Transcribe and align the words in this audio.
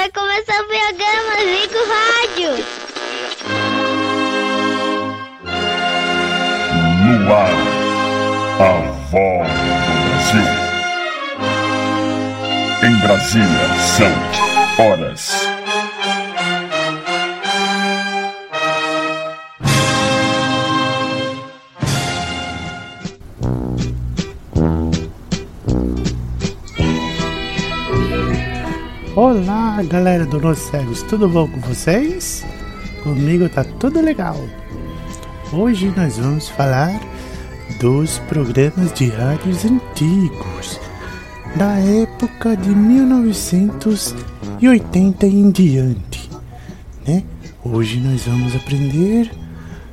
vai 0.00 0.10
começar 0.12 0.58
o 0.62 0.64
programa 0.64 1.34
Zico 1.44 1.80
Rádio. 1.90 2.52
No 7.04 7.16
ar, 7.34 7.58
a 8.60 8.72
voz 9.10 9.52
do 9.86 9.92
Brasil. 10.08 10.48
Em 12.82 12.94
Brasília, 13.00 13.68
são 13.98 14.12
horas. 14.86 15.59
Olá, 29.22 29.82
galera 29.82 30.24
do 30.24 30.40
Nos 30.40 30.60
Cegos, 30.60 31.02
tudo 31.02 31.28
bom 31.28 31.46
com 31.46 31.60
vocês? 31.60 32.42
Comigo 33.02 33.50
tá 33.50 33.62
tudo 33.62 34.00
legal. 34.00 34.42
Hoje 35.52 35.92
nós 35.94 36.16
vamos 36.16 36.48
falar 36.48 36.98
dos 37.78 38.18
programas 38.20 38.94
de 38.94 39.10
rádios 39.10 39.66
antigos, 39.66 40.80
da 41.54 41.78
época 41.80 42.56
de 42.56 42.70
1980 42.70 45.26
em 45.26 45.50
diante, 45.50 46.30
né? 47.06 47.22
Hoje 47.62 48.00
nós 48.00 48.22
vamos 48.22 48.56
aprender 48.56 49.30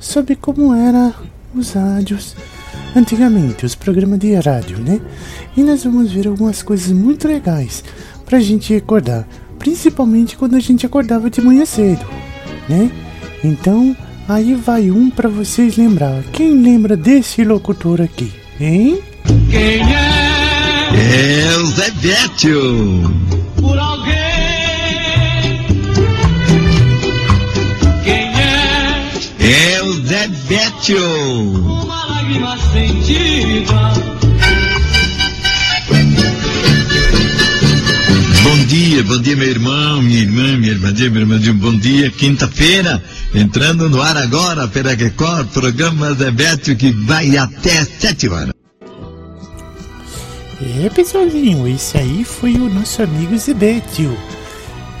sobre 0.00 0.34
como 0.34 0.74
eram 0.74 1.14
os 1.54 1.74
rádios 1.74 2.34
antigamente, 2.96 3.66
os 3.66 3.76
programas 3.76 4.18
de 4.18 4.34
rádio, 4.34 4.78
né? 4.78 5.00
E 5.56 5.62
nós 5.62 5.84
vamos 5.84 6.10
ver 6.10 6.26
algumas 6.26 6.60
coisas 6.60 6.90
muito 6.90 7.28
legais 7.28 7.84
pra 8.22 8.40
gente 8.40 8.72
recordar, 8.72 9.26
principalmente 9.58 10.36
quando 10.36 10.56
a 10.56 10.60
gente 10.60 10.86
acordava 10.86 11.28
de 11.30 11.40
manhã 11.40 11.64
cedo, 11.64 12.04
né? 12.68 12.90
Então, 13.44 13.96
aí 14.28 14.54
vai 14.54 14.90
um 14.90 15.10
para 15.10 15.28
vocês 15.28 15.76
lembrar. 15.76 16.22
Quem 16.32 16.62
lembra 16.62 16.96
desse 16.96 17.44
locutor 17.44 18.00
aqui, 18.00 18.32
hein? 18.60 19.00
Quem 19.50 19.80
é 19.94 21.48
É 21.50 21.56
o 21.58 21.66
Zé 21.66 21.90
Bétio. 21.92 23.02
por 23.60 23.78
alguém? 23.78 24.12
Quem 28.04 28.28
é 28.40 29.74
É 29.76 29.82
o 29.82 29.92
Zé 30.06 30.28
Bétio. 30.48 30.98
uma 31.60 32.04
lágrima 32.06 32.56
sentida? 32.72 33.92
Dia, 38.92 39.04
bom 39.04 39.22
dia, 39.22 39.36
meu 39.36 39.48
irmão, 39.48 40.02
minha 40.02 40.20
irmã, 40.20 40.58
minha 40.58 40.72
irmã, 40.72 40.92
minha 40.92 41.20
irmã, 41.20 41.54
bom 41.54 41.74
dia. 41.78 42.10
Quinta-feira, 42.10 43.02
entrando 43.34 43.88
no 43.88 44.02
ar 44.02 44.18
agora 44.18 44.68
pela 44.68 44.92
Record, 44.92 45.48
programa 45.48 46.14
Bétio 46.14 46.76
que 46.76 46.92
vai 46.92 47.38
até 47.38 47.84
sete 47.84 48.28
horas. 48.28 48.52
É, 50.60 50.90
pessoalzinho, 50.90 51.66
esse 51.66 51.96
aí 51.96 52.22
foi 52.22 52.52
o 52.56 52.68
nosso 52.68 53.02
amigo 53.02 53.36
Zebetio. 53.38 54.14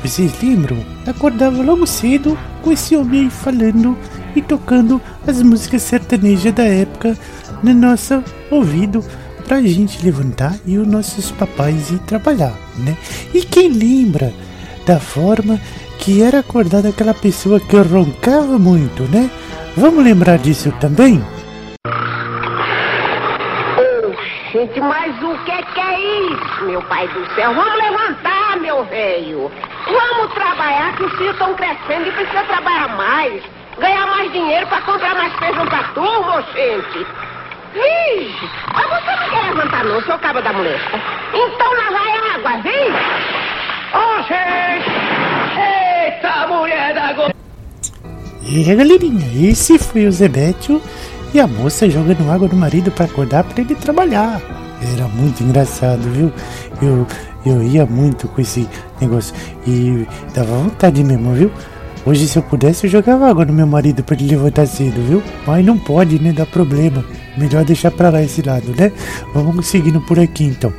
Vocês 0.02 0.32
lembram? 0.42 0.78
Acordava 1.06 1.62
logo 1.62 1.86
cedo 1.86 2.38
com 2.62 2.72
esse 2.72 2.96
homem 2.96 3.24
aí 3.24 3.30
falando 3.30 3.96
e 4.34 4.40
tocando 4.40 5.02
as 5.26 5.42
músicas 5.42 5.82
sertanejas 5.82 6.54
da 6.54 6.64
época 6.64 7.14
no 7.62 7.74
nosso 7.74 8.24
ouvido 8.50 9.04
pra 9.52 9.60
gente 9.60 10.02
levantar 10.02 10.54
e 10.64 10.78
os 10.78 10.86
nossos 10.86 11.30
papais 11.30 11.90
ir 11.90 11.98
trabalhar, 11.98 12.54
né? 12.78 12.96
E 13.34 13.42
quem 13.42 13.68
lembra 13.68 14.32
da 14.86 14.98
forma 14.98 15.60
que 15.98 16.22
era 16.22 16.38
acordada 16.38 16.88
aquela 16.88 17.12
pessoa 17.12 17.60
que 17.60 17.76
roncava 17.76 18.58
muito, 18.58 19.02
né? 19.14 19.30
Vamos 19.76 20.02
lembrar 20.02 20.38
disso 20.38 20.72
também? 20.80 21.22
Gente, 24.54 24.80
mas 24.80 25.22
o 25.22 25.36
que 25.44 25.62
que 25.74 25.80
é 25.80 26.30
isso, 26.32 26.64
meu 26.64 26.80
pai 26.84 27.06
do 27.08 27.34
céu? 27.34 27.54
Vamos 27.54 27.74
levantar, 27.74 28.58
meu 28.58 28.86
velho. 28.86 29.50
Vamos 29.84 30.32
trabalhar, 30.32 30.96
que 30.96 31.04
os 31.04 31.12
filhos 31.18 31.32
estão 31.32 31.54
crescendo 31.56 32.08
e 32.08 32.12
precisa 32.12 32.42
trabalhar 32.44 32.96
mais. 32.96 33.42
Ganhar 33.78 34.06
mais 34.06 34.32
dinheiro 34.32 34.66
para 34.68 34.80
comprar 34.80 35.14
mais 35.14 35.34
feijão 35.34 35.66
pra 35.66 35.82
turma, 35.92 36.42
gente. 36.54 37.06
Vixe, 37.72 38.50
mas 38.72 38.86
você 38.90 39.16
não 39.16 39.30
quer 39.30 39.42
levantar 39.48 39.84
não, 39.84 40.02
seu 40.02 40.18
cabo 40.18 40.40
da 40.42 40.52
molesta. 40.52 41.00
Então 41.32 41.74
lá 41.74 41.90
vai 41.90 42.12
água, 42.34 42.62
vem. 42.62 42.92
Gente! 44.22 44.88
Eita, 45.58 46.46
mulher 46.46 46.94
da 46.94 47.12
go... 47.12 47.22
E 48.42 48.70
aí, 48.70 48.76
galerinha, 48.76 49.50
esse 49.50 49.78
foi 49.78 50.06
o 50.06 50.12
Zebetio 50.12 50.80
e 51.34 51.40
a 51.40 51.46
moça 51.46 51.90
jogando 51.90 52.30
água 52.30 52.46
no 52.46 52.56
marido 52.56 52.90
para 52.92 53.06
acordar 53.06 53.42
para 53.42 53.62
ele 53.62 53.74
trabalhar. 53.74 54.40
Era 54.96 55.08
muito 55.08 55.42
engraçado, 55.42 56.02
viu? 56.02 56.32
Eu, 56.80 57.06
eu 57.44 57.62
ia 57.62 57.84
muito 57.84 58.28
com 58.28 58.40
esse 58.40 58.68
negócio 59.00 59.34
e 59.66 60.06
dava 60.34 60.54
vontade 60.54 61.02
mesmo, 61.02 61.34
viu? 61.34 61.50
Hoje, 62.04 62.26
se 62.26 62.36
eu 62.36 62.42
pudesse, 62.42 62.86
eu 62.86 62.90
jogava 62.90 63.30
água 63.30 63.44
no 63.44 63.52
meu 63.52 63.66
marido 63.66 64.02
para 64.02 64.16
ele 64.16 64.26
levantar 64.26 64.66
cedo, 64.66 65.00
viu? 65.06 65.22
Mas 65.46 65.64
não 65.64 65.78
pode, 65.78 66.20
né? 66.20 66.32
Dá 66.32 66.44
problema. 66.44 67.04
Melhor 67.36 67.64
deixar 67.64 67.92
pra 67.92 68.10
lá 68.10 68.20
esse 68.20 68.42
lado, 68.42 68.74
né? 68.76 68.90
Vamos 69.32 69.66
seguindo 69.66 70.00
por 70.00 70.18
aqui 70.18 70.42
então. 70.44 70.72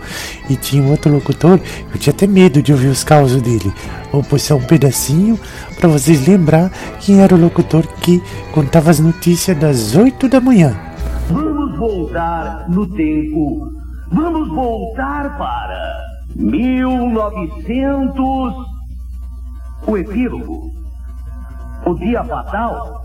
E 0.49 0.57
tinha 0.57 0.83
um 0.83 0.91
outro 0.91 1.13
locutor, 1.13 1.61
eu 1.91 1.97
tinha 1.97 2.13
até 2.13 2.27
medo 2.27 2.61
de 2.61 2.73
ouvir 2.73 2.87
os 2.87 3.05
causos 3.05 3.41
dele. 3.41 3.71
Vou 4.11 4.21
postar 4.21 4.55
um 4.55 4.61
pedacinho 4.61 5.39
para 5.79 5.87
vocês 5.87 6.27
lembrar 6.27 6.69
quem 6.99 7.21
era 7.21 7.33
o 7.33 7.39
locutor 7.39 7.87
que 8.01 8.21
contava 8.51 8.91
as 8.91 8.99
notícias 8.99 9.57
das 9.57 9.95
8 9.95 10.27
da 10.27 10.41
manhã. 10.41 10.75
Vamos 11.29 11.77
voltar 11.77 12.69
no 12.69 12.85
tempo. 12.85 13.71
Vamos 14.11 14.49
voltar 14.49 15.37
para 15.37 16.01
1900. 16.35 18.73
O 19.87 19.97
epílogo. 19.97 20.82
O 21.85 21.93
dia 21.95 22.23
fatal. 22.23 23.03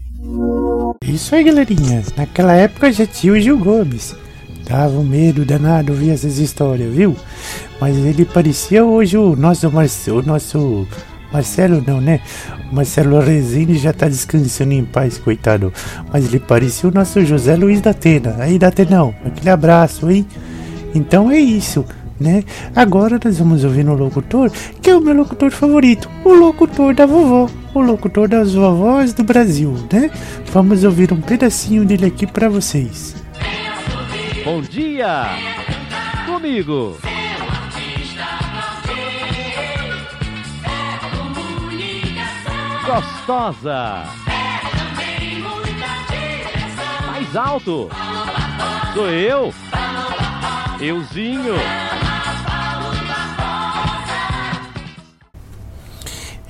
Isso 1.03 1.35
aí, 1.35 1.43
galerinha. 1.43 2.01
Naquela 2.15 2.53
época 2.53 2.89
já 2.91 3.05
tinha 3.05 3.33
o 3.33 3.39
Gil 3.39 3.57
Gomes. 3.57 4.15
Dava 4.67 4.97
um 4.97 5.03
medo 5.03 5.45
danado 5.45 5.91
ouvir 5.91 6.11
essas 6.11 6.39
histórias, 6.39 6.93
viu? 6.93 7.15
Mas 7.79 7.97
ele 7.97 8.25
parecia 8.25 8.83
hoje 8.83 9.15
o 9.17 9.35
nosso 9.35 9.71
Marcelo, 9.71 10.21
o 10.21 10.25
nosso 10.25 10.87
Marcelo 11.31 11.83
não, 11.85 12.01
né? 12.01 12.19
O 12.71 12.75
Marcelo 12.75 13.19
Rezende 13.19 13.77
já 13.77 13.93
tá 13.93 14.07
descansando 14.07 14.73
em 14.73 14.83
paz, 14.83 15.19
coitado. 15.19 15.71
Mas 16.11 16.25
ele 16.25 16.39
parecia 16.39 16.89
o 16.89 16.93
nosso 16.93 17.23
José 17.23 17.55
Luiz 17.55 17.79
da 17.81 17.91
Atena. 17.91 18.37
Aí, 18.39 18.57
da 18.57 18.69
Atenão, 18.69 19.13
aquele 19.23 19.51
abraço, 19.51 20.09
hein? 20.09 20.25
Então 20.95 21.29
é 21.29 21.37
isso, 21.37 21.85
né? 22.19 22.43
Agora 22.75 23.19
nós 23.23 23.39
vamos 23.39 23.63
ouvir 23.63 23.83
no 23.83 23.95
locutor, 23.95 24.51
que 24.81 24.89
é 24.89 24.95
o 24.95 25.01
meu 25.01 25.13
locutor 25.13 25.51
favorito, 25.51 26.09
o 26.23 26.33
locutor 26.33 26.93
da 26.93 27.05
vovó, 27.05 27.49
o 27.73 27.81
locutor 27.81 28.27
das 28.27 28.53
vovós 28.53 29.13
do 29.13 29.23
Brasil, 29.23 29.75
né? 29.91 30.09
Vamos 30.51 30.83
ouvir 30.83 31.11
um 31.11 31.21
pedacinho 31.21 31.85
dele 31.85 32.05
aqui 32.05 32.25
pra 32.25 32.49
vocês. 32.49 33.15
Bom 34.43 34.61
dia! 34.61 35.25
Comigo! 36.25 36.97
Gostosa! 42.85 44.03
Mais 47.07 47.35
alto! 47.35 47.89
Sou 48.93 49.09
eu! 49.09 49.53
Euzinho! 50.79 51.55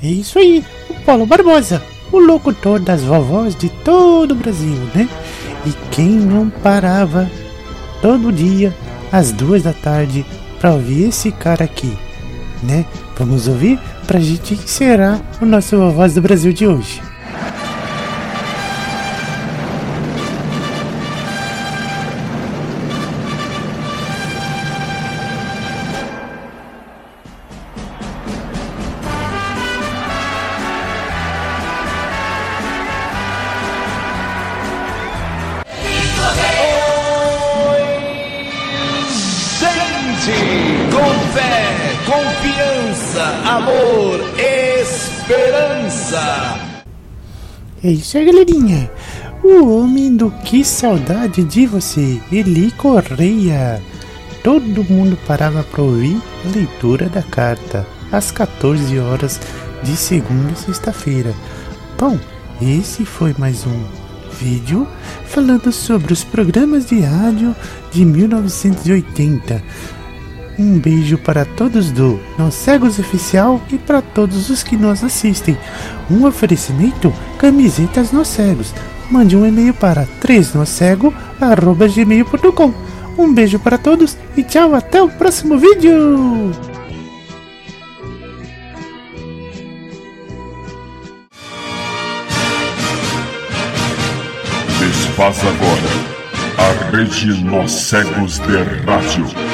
É 0.05 0.07
isso 0.07 0.37
aí, 0.37 0.63
o 0.87 0.93
Paulo 1.01 1.25
Barbosa, 1.25 1.81
o 2.11 2.19
locutor 2.19 2.79
das 2.79 3.01
vovós 3.01 3.55
de 3.55 3.69
todo 3.69 4.33
o 4.33 4.35
Brasil, 4.35 4.77
né? 4.93 5.09
E 5.65 5.71
quem 5.89 6.09
não 6.09 6.47
parava 6.47 7.27
todo 8.03 8.31
dia 8.31 8.71
às 9.11 9.31
duas 9.31 9.63
da 9.63 9.73
tarde 9.73 10.23
para 10.59 10.73
ouvir 10.73 11.05
esse 11.05 11.31
cara 11.31 11.63
aqui, 11.63 11.91
né? 12.61 12.85
Vamos 13.17 13.47
ouvir 13.47 13.79
pra 14.05 14.19
gente 14.19 14.53
encerrar 14.53 15.19
o 15.41 15.45
nosso 15.45 15.75
Vovós 15.75 16.13
do 16.13 16.21
Brasil 16.21 16.53
de 16.53 16.67
hoje. 16.67 17.01
Com 40.31 41.13
fé, 41.33 41.93
confiança, 42.03 43.23
amor, 43.45 44.19
esperança. 45.19 46.59
É 47.83 47.91
isso 47.91 48.17
aí, 48.17 48.25
galerinha. 48.25 48.89
O 49.43 49.69
homem 49.69 50.15
do 50.15 50.31
Que 50.31 50.65
Saudade 50.65 51.43
de 51.43 51.67
Você, 51.67 52.19
Eli 52.31 52.71
Correia. 52.71 53.79
Todo 54.43 54.83
mundo 54.85 55.15
parava 55.27 55.61
para 55.61 55.83
ouvir 55.83 56.19
a 56.43 56.49
leitura 56.55 57.07
da 57.07 57.21
carta, 57.21 57.85
às 58.11 58.31
14 58.31 58.97
horas 58.97 59.39
de 59.83 59.95
segunda 59.95 60.53
e 60.53 60.55
sexta-feira. 60.55 61.35
Bom, 61.99 62.17
esse 62.59 63.05
foi 63.05 63.35
mais 63.37 63.67
um 63.67 63.83
vídeo 64.39 64.87
falando 65.27 65.71
sobre 65.71 66.11
os 66.13 66.23
programas 66.23 66.87
de 66.87 66.99
rádio 67.01 67.55
de 67.91 68.03
1980. 68.03 69.61
Um 70.57 70.79
beijo 70.79 71.17
para 71.17 71.43
todos 71.43 71.91
do 71.91 72.17
Nós 72.37 72.53
Cegos 72.53 72.97
Oficial 72.97 73.59
e 73.69 73.77
para 73.77 74.01
todos 74.01 74.49
os 74.49 74.63
que 74.63 74.77
nos 74.77 75.03
assistem. 75.03 75.57
Um 76.09 76.25
oferecimento 76.25 77.13
Camisetas 77.37 78.13
Nós 78.13 78.29
Cegos. 78.29 78.73
Mande 79.11 79.35
um 79.35 79.45
e-mail 79.45 79.73
para 79.73 80.07
3nocego.gmail.com 80.21 82.73
Um 83.17 83.33
beijo 83.33 83.59
para 83.59 83.77
todos 83.77 84.15
e 84.37 84.43
tchau, 84.43 84.73
até 84.73 85.01
o 85.01 85.09
próximo 85.09 85.57
vídeo! 85.57 86.53
Desfaz 94.79 95.37
agora 95.39 96.15
a 96.57 96.71
rede 96.91 97.43
Nós 97.43 97.71
Cegos 97.71 98.39
de 98.39 98.55
Rádio. 98.85 99.44